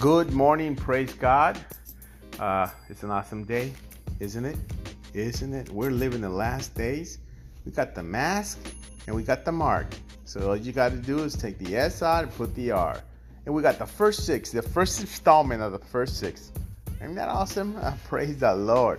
Good 0.00 0.32
morning, 0.32 0.74
praise 0.74 1.12
God. 1.12 1.56
Uh, 2.40 2.68
it's 2.88 3.04
an 3.04 3.12
awesome 3.12 3.44
day, 3.44 3.72
isn't 4.18 4.44
it? 4.44 4.56
Isn't 5.14 5.54
it? 5.54 5.70
We're 5.70 5.92
living 5.92 6.20
the 6.20 6.28
last 6.28 6.74
days. 6.74 7.18
We 7.64 7.70
got 7.70 7.94
the 7.94 8.02
mask 8.02 8.58
and 9.06 9.14
we 9.14 9.22
got 9.22 9.44
the 9.44 9.52
mark. 9.52 9.86
So 10.24 10.48
all 10.48 10.56
you 10.56 10.72
got 10.72 10.90
to 10.90 10.96
do 10.96 11.20
is 11.20 11.36
take 11.36 11.58
the 11.58 11.76
S 11.76 12.02
out 12.02 12.24
and 12.24 12.34
put 12.34 12.52
the 12.56 12.72
R. 12.72 13.00
And 13.46 13.54
we 13.54 13.62
got 13.62 13.78
the 13.78 13.86
first 13.86 14.26
six, 14.26 14.50
the 14.50 14.62
first 14.62 15.00
installment 15.00 15.62
of 15.62 15.70
the 15.70 15.78
first 15.78 16.18
six. 16.18 16.50
Isn't 17.00 17.14
that 17.14 17.28
awesome? 17.28 17.76
Uh, 17.80 17.92
praise 18.08 18.36
the 18.38 18.52
Lord. 18.52 18.98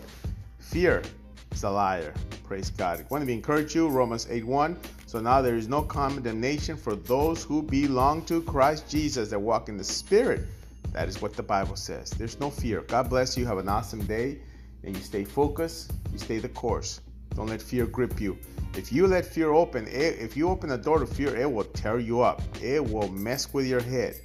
Fear 0.59 1.04
is 1.52 1.64
a 1.66 1.70
liar. 1.70 2.14
Praise 2.46 2.70
God. 2.70 3.02
I 3.02 3.05
want 3.09 3.25
to 3.25 3.34
encourage 3.34 3.75
you, 3.75 3.89
Romans 3.89 4.27
8 4.30 4.46
1. 4.46 4.80
So 5.07 5.20
now 5.20 5.41
there 5.41 5.57
is 5.57 5.68
no 5.68 5.82
condemnation 5.82 6.77
for 6.77 6.96
those 6.96 7.43
who 7.43 7.62
belong 7.62 8.23
to 8.27 8.41
Christ 8.43 8.90
Jesus 8.90 9.30
that 9.32 9.40
walk 9.40 9.68
in 9.68 9.76
the 9.76 9.84
Spirit. 9.84 10.46
That 10.95 11.09
is 11.09 11.22
what 11.22 11.34
the 11.34 11.44
Bible 11.44 11.76
says. 11.76 12.09
There's 12.12 12.40
no 12.40 12.49
fear. 12.49 12.80
God 12.88 13.09
bless 13.09 13.38
you. 13.38 13.45
Have 13.45 13.58
an 13.58 13.67
awesome 13.67 14.05
day. 14.05 14.40
And 14.85 14.95
you 14.95 15.04
stay 15.04 15.26
focused. 15.26 15.91
You 16.13 16.18
stay 16.18 16.40
the 16.40 16.48
course. 16.48 17.02
Don't 17.35 17.48
let 17.48 17.62
fear 17.62 17.85
grip 17.85 18.21
you. 18.21 18.38
If 18.77 18.94
you 18.94 19.05
let 19.05 19.26
fear 19.26 19.52
open, 19.52 19.90
if 19.90 20.38
you 20.38 20.48
open 20.48 20.70
the 20.70 20.77
door 20.77 20.99
to 20.99 21.05
fear, 21.05 21.35
it 21.35 21.52
will 21.52 21.66
tear 21.66 21.99
you 21.99 22.21
up. 22.21 22.41
It 22.62 22.81
will 22.81 23.09
mess 23.09 23.54
with 23.54 23.68
your 23.68 23.81
head. 23.81 24.16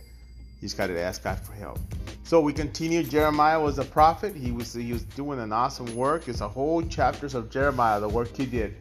You 0.60 0.68
just 0.68 0.76
got 0.76 0.86
to 0.86 1.00
ask 1.00 1.24
God 1.24 1.40
for 1.40 1.54
help. 1.54 1.80
So 2.22 2.40
we 2.40 2.52
continue. 2.52 3.02
Jeremiah 3.02 3.60
was 3.60 3.80
a 3.80 3.84
prophet. 3.84 4.36
He 4.36 4.52
was 4.52 4.72
he 4.72 4.92
was 4.92 5.02
doing 5.02 5.40
an 5.40 5.52
awesome 5.52 5.92
work. 5.96 6.28
It's 6.28 6.40
a 6.40 6.48
whole 6.48 6.82
chapters 6.82 7.34
of 7.34 7.50
Jeremiah, 7.50 7.98
the 7.98 8.08
work 8.08 8.36
he 8.36 8.46
did, 8.46 8.76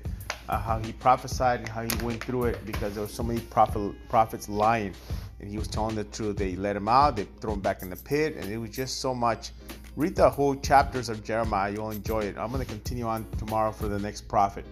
uh, 0.47 0.59
how 0.59 0.77
he 0.77 0.91
prophesied 0.93 1.61
and 1.61 1.67
how 1.67 1.81
he 1.81 2.05
went 2.05 2.23
through 2.23 2.43
it 2.43 2.63
because 2.67 2.93
there 2.93 3.01
were 3.01 3.09
so 3.09 3.23
many 3.23 3.39
prophet, 3.39 3.95
prophets 4.09 4.47
lying, 4.47 4.93
and 5.39 5.49
he 5.49 5.57
was 5.57 5.67
telling 5.67 5.95
the 5.95 6.03
truth. 6.05 6.37
They 6.37 6.55
let 6.55 6.75
him 6.75 6.87
out. 6.87 7.15
They 7.15 7.25
threw 7.39 7.53
him 7.53 7.61
back 7.61 7.81
in 7.81 7.89
the 7.89 7.95
pit, 7.95 8.35
and 8.35 8.51
it 8.51 8.57
was 8.57 8.71
just 8.71 8.99
so 8.99 9.13
much. 9.13 9.51
Read 9.95 10.15
the 10.15 10.29
whole 10.29 10.55
chapters 10.55 11.09
of 11.09 11.23
Jeremiah. 11.23 11.71
You'll 11.71 11.91
enjoy 11.91 12.21
it. 12.21 12.37
I'm 12.37 12.51
going 12.51 12.65
to 12.65 12.71
continue 12.71 13.05
on 13.05 13.25
tomorrow 13.37 13.71
for 13.71 13.87
the 13.87 13.99
next 13.99 14.27
prophet, 14.27 14.65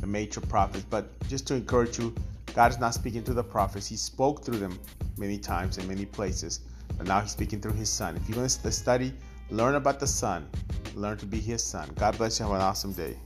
the 0.00 0.06
major 0.06 0.40
prophets. 0.40 0.86
But 0.88 1.06
just 1.28 1.46
to 1.48 1.54
encourage 1.54 1.98
you, 1.98 2.14
God 2.54 2.70
is 2.70 2.78
not 2.78 2.94
speaking 2.94 3.22
to 3.24 3.34
the 3.34 3.44
prophets. 3.44 3.86
He 3.86 3.96
spoke 3.96 4.44
through 4.44 4.58
them 4.58 4.78
many 5.16 5.38
times 5.38 5.78
in 5.78 5.88
many 5.88 6.04
places. 6.04 6.60
But 6.96 7.06
now 7.06 7.20
he's 7.20 7.30
speaking 7.30 7.60
through 7.60 7.72
his 7.72 7.90
son. 7.90 8.16
If 8.16 8.28
you're 8.28 8.36
going 8.36 8.48
to 8.48 8.72
study, 8.72 9.12
learn 9.50 9.74
about 9.74 10.00
the 10.00 10.06
son. 10.06 10.48
Learn 10.94 11.16
to 11.18 11.26
be 11.26 11.40
his 11.40 11.62
son. 11.62 11.90
God 11.96 12.16
bless 12.18 12.38
you. 12.38 12.46
Have 12.46 12.54
an 12.54 12.60
awesome 12.60 12.92
day. 12.92 13.16